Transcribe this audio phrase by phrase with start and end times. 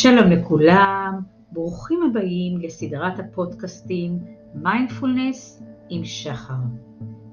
[0.00, 1.20] שלום לכולם,
[1.52, 4.18] ברוכים הבאים לסדרת הפודקאסטים
[4.54, 6.54] מיינדפולנס עם שחר.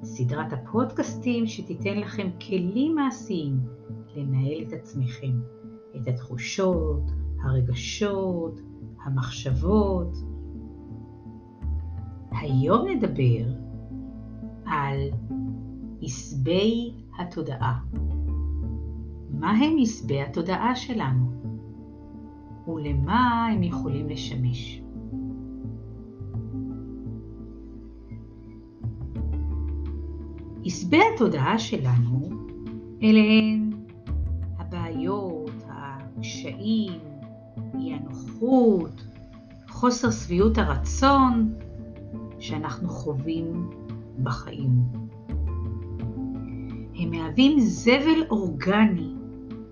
[0.04, 3.60] סדרת הפודקאסטים שתיתן לכם כלים מעשיים
[4.16, 5.40] לנהל את עצמכם,
[5.96, 7.12] את התחושות,
[7.44, 8.60] הרגשות,
[9.04, 10.16] המחשבות.
[12.32, 13.46] היום נדבר
[14.66, 15.00] על
[16.02, 17.80] עשבי התודעה.
[19.30, 21.55] מה הם עשבי התודעה שלנו?
[22.68, 24.82] ולמה הם יכולים לשמש.
[30.66, 32.30] עשבי התודעה שלנו
[33.04, 33.70] אלה הן
[34.58, 37.00] הבעיות, הקשיים,
[37.80, 39.04] אי הנוחות,
[39.70, 41.54] חוסר שביעות הרצון
[42.40, 43.70] שאנחנו חווים
[44.24, 44.72] בחיים.
[46.96, 49.14] הם מהווים זבל אורגני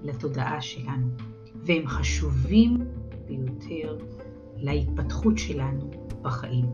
[0.04, 1.08] לתודעה שלנו.
[1.66, 2.78] והם חשובים
[3.28, 3.98] ביותר
[4.58, 6.66] להתפתחות שלנו בחיים.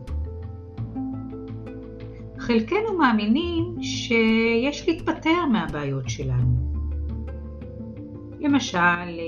[2.38, 6.70] חלקנו מאמינים שיש להתפטר מהבעיות שלנו.
[8.40, 9.18] למשל,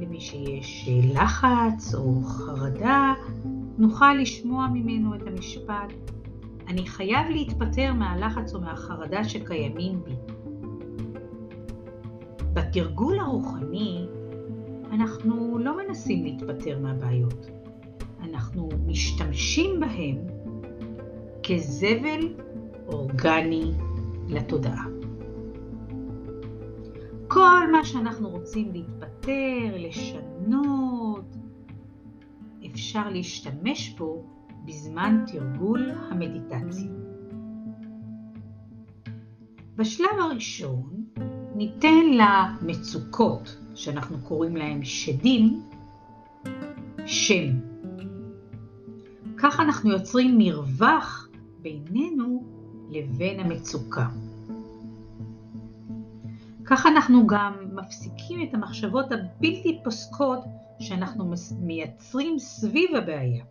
[0.00, 3.14] למי שיש לחץ או חרדה,
[3.78, 5.92] נוכל לשמוע ממנו את המשפט
[6.68, 10.14] אני חייב להתפטר מהלחץ או מהחרדה שקיימים בי.
[12.52, 14.06] בתרגול הרוחני
[14.92, 17.46] אנחנו לא מנסים להתפטר מהבעיות,
[18.22, 20.16] אנחנו משתמשים בהם
[21.42, 22.34] כזבל
[22.86, 23.72] אורגני
[24.28, 24.84] לתודעה.
[27.28, 31.36] כל מה שאנחנו רוצים להתפטר, לשנות,
[32.66, 34.24] אפשר להשתמש בו
[34.64, 36.90] בזמן תרגול המדיטציה.
[39.76, 41.04] בשלב הראשון
[41.54, 45.62] ניתן למצוקות שאנחנו קוראים להם שדים,
[47.06, 47.60] שם.
[49.36, 51.28] כך אנחנו יוצרים מרווח
[51.62, 52.44] בינינו
[52.90, 54.08] לבין המצוקה.
[56.64, 60.40] כך אנחנו גם מפסיקים את המחשבות הבלתי פוסקות
[60.78, 63.44] שאנחנו מייצרים סביב הבעיה.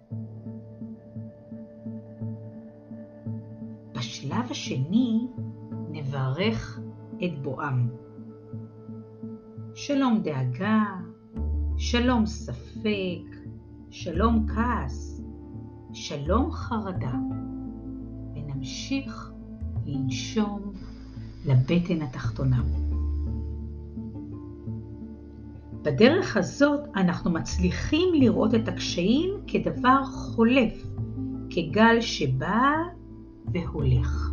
[3.94, 5.28] בשלב השני
[5.92, 6.80] נברך
[7.26, 8.05] את בואם.
[9.78, 10.84] שלום דאגה,
[11.78, 13.36] שלום ספק,
[13.90, 15.22] שלום כעס,
[15.94, 17.14] שלום חרדה,
[18.36, 19.32] ונמשיך
[19.86, 20.74] לנשום
[21.46, 22.64] לבטן התחתונה.
[25.82, 30.88] בדרך הזאת אנחנו מצליחים לראות את הקשיים כדבר חולף,
[31.50, 32.72] כגל שבא
[33.54, 34.32] והולך.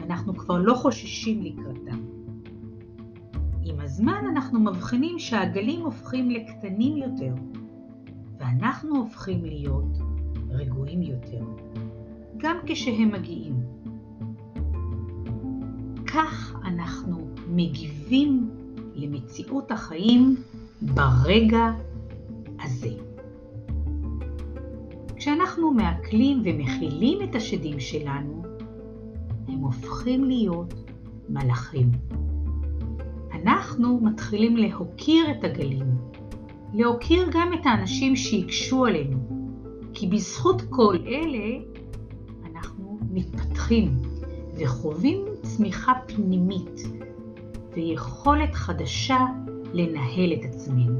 [0.00, 2.07] אנחנו כבר לא חוששים לקראתם.
[3.98, 7.34] הזמן אנחנו מבחינים שהגלים הופכים לקטנים יותר,
[8.38, 9.98] ואנחנו הופכים להיות
[10.50, 11.44] רגועים יותר,
[12.36, 13.54] גם כשהם מגיעים.
[16.06, 18.50] כך אנחנו מגיבים
[18.94, 20.36] למציאות החיים
[20.82, 21.72] ברגע
[22.62, 22.92] הזה.
[25.16, 28.42] כשאנחנו מעכלים ומכילים את השדים שלנו,
[29.48, 30.74] הם הופכים להיות
[31.28, 31.90] מלאכים.
[33.42, 35.86] אנחנו מתחילים להוקיר את הגלים,
[36.74, 39.18] להוקיר גם את האנשים שהקשו עלינו,
[39.94, 41.64] כי בזכות כל אלה
[42.46, 43.98] אנחנו מתפתחים
[44.58, 46.80] וחווים צמיחה פנימית
[47.76, 49.26] ויכולת חדשה
[49.72, 50.98] לנהל את עצמנו.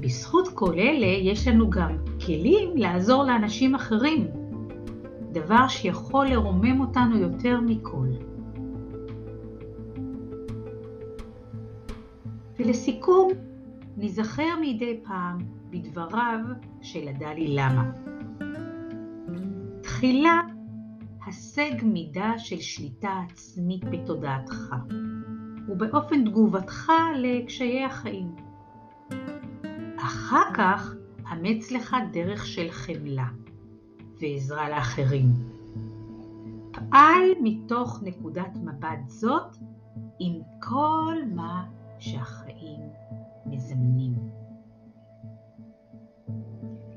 [0.00, 1.96] בזכות כל אלה יש לנו גם
[2.26, 4.26] כלים לעזור לאנשים אחרים,
[5.32, 8.08] דבר שיכול לרומם אותנו יותר מכל.
[12.58, 13.28] ולסיכום,
[13.96, 15.38] ניזכר מדי פעם
[15.70, 16.38] בדבריו
[16.82, 17.90] של הדלי למה.
[19.82, 20.40] תחילה,
[21.26, 24.74] השג מידה של שליטה עצמית בתודעתך,
[25.68, 28.34] ובאופן תגובתך לקשיי החיים.
[29.96, 30.94] אחר כך,
[31.32, 33.28] אמץ לך דרך של חמלה
[34.20, 35.26] ועזרה לאחרים.
[36.72, 39.56] פעל מתוך נקודת מבט זאת
[40.20, 42.80] עם כל מה שהחיים
[43.46, 44.14] מזמנים.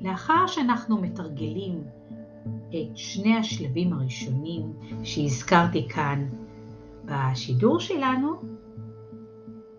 [0.01, 1.83] לאחר שאנחנו מתרגלים
[2.69, 6.29] את שני השלבים הראשונים שהזכרתי כאן
[7.05, 8.31] בשידור שלנו,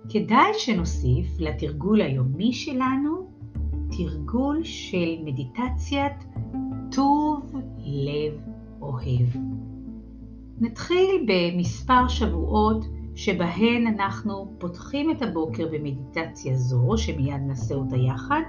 [0.08, 3.30] כדאי שנוסיף לתרגול היומי שלנו
[3.96, 6.24] תרגול של מדיטציית
[6.90, 8.40] טוב לב
[8.80, 9.28] אוהב.
[10.60, 12.84] נתחיל במספר שבועות
[13.14, 18.42] שבהן אנחנו פותחים את הבוקר במדיטציה זו, שמיד נעשה אותה יחד,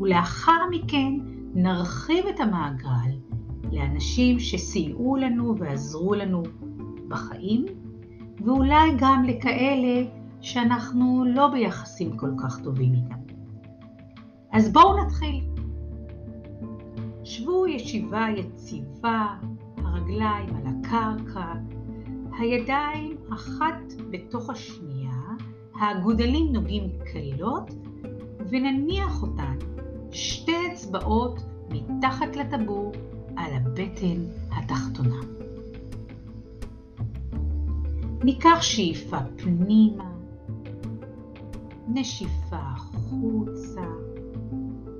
[0.00, 1.14] ולאחר מכן
[1.54, 3.16] נרחיב את המעגל
[3.72, 6.42] לאנשים שסייעו לנו ועזרו לנו
[7.08, 7.64] בחיים,
[8.44, 10.04] ואולי גם לכאלה
[10.40, 13.34] שאנחנו לא ביחסים כל כך טובים איתם.
[14.52, 15.44] אז בואו נתחיל.
[17.24, 19.26] שבו ישיבה יציבה,
[19.76, 21.52] הרגליים על הקרקע,
[22.38, 25.20] הידיים אחת בתוך השנייה,
[25.74, 27.70] האגודלים נוגעים קלות,
[28.50, 29.56] ונניח אותן
[30.10, 32.92] שתי אצבעות מתחת לטבור
[33.36, 35.20] על הבטן התחתונה.
[38.24, 40.12] ניקח שאיפה פנימה,
[41.88, 43.86] נשיפה החוצה,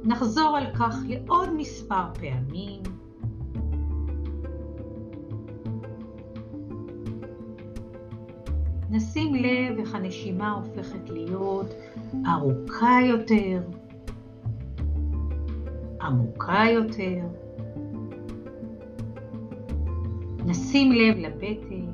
[0.04, 2.95] נחזור על כך לעוד מספר פעמים.
[8.90, 11.74] נשים לב איך הנשימה הופכת להיות
[12.26, 13.62] ארוכה יותר,
[16.00, 17.26] עמוקה יותר.
[20.46, 21.86] נשים לב לבטן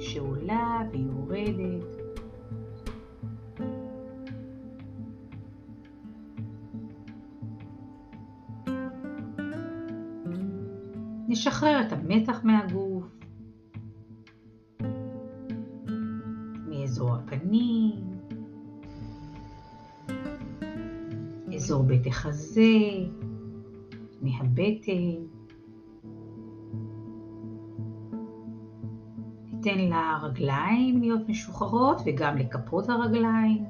[0.00, 2.02] שעולה ויורדת.
[11.28, 12.91] נשחרר את המתח מהגוף,
[21.62, 22.70] אזור בית החזה,
[24.22, 25.26] מהבטן.
[29.52, 33.64] ניתן לרגליים להיות משוחררות וגם לכפות הרגליים.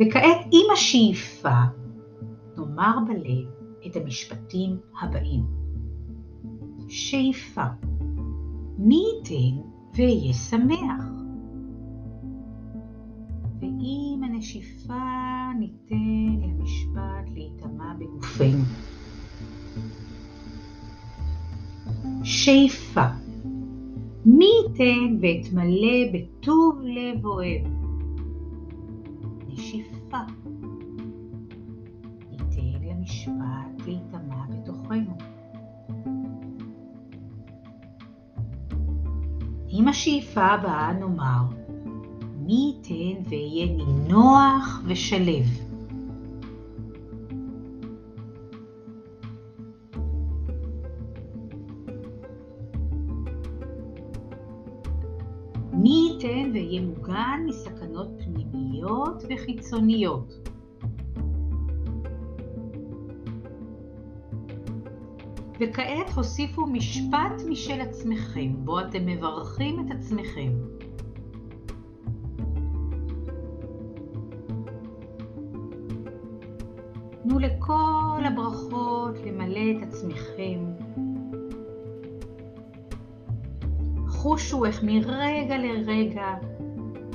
[0.00, 1.58] וכעת עם השאיפה
[2.56, 3.48] נאמר בלב
[3.86, 5.44] את המשפטים הבאים.
[6.88, 7.64] שאיפה,
[8.78, 9.60] מי ייתן
[9.94, 11.04] ואהיה שמח.
[13.60, 18.64] ועם הנשיפה ניתן למשפט להיטמע בגופנו.
[22.24, 23.06] שאיפה
[24.26, 27.62] מי ייתן ואתמלא בטוב לב אוהב.
[29.48, 30.18] נשיפה
[39.86, 41.42] עם השאיפה הבאה נאמר
[42.36, 45.44] מי ייתן ואהיה נינוח ושלב.
[55.72, 60.45] מי ייתן ואהיה מוגן מסכנות פנימיות וחיצוניות.
[65.60, 70.52] וכעת הוסיפו משפט משל עצמכם, בו אתם מברכים את עצמכם.
[77.22, 80.64] תנו לכל הברכות למלא את עצמכם.
[84.08, 86.34] חושו איך מרגע לרגע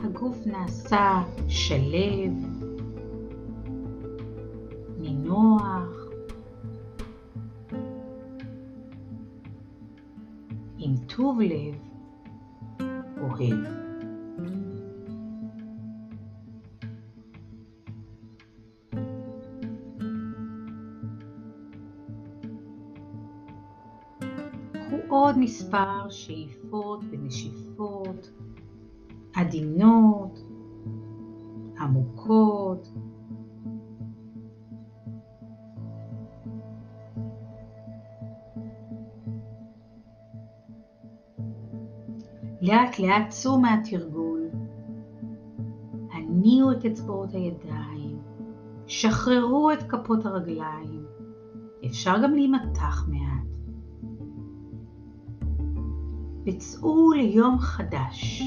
[0.03, 2.31] הגוף נעשה שלב,
[4.99, 6.00] נינוח,
[10.91, 11.75] עם טוב לב
[13.21, 13.81] אוהב.
[25.07, 28.31] עוד מספר שאיפות ונשיפות
[29.35, 30.40] עדינות,
[42.61, 44.41] לאט לאט צאו מהתרגול,
[46.13, 48.17] הניעו את אצבעות הידיים,
[48.87, 51.05] שחררו את כפות הרגליים,
[51.85, 53.47] אפשר גם להימתח מעט.
[56.45, 58.43] וצאו ליום חדש,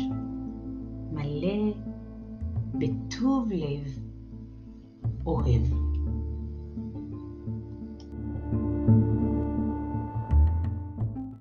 [1.12, 1.74] מלא
[2.74, 3.98] בטוב לב
[5.26, 5.83] אוהב.